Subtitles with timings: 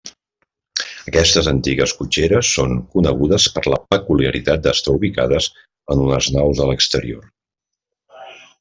[1.09, 5.51] Aquestes antigues cotxeres són conegudes per la peculiaritat d'estar ubicades
[5.97, 7.29] en unes naus a l'exterior.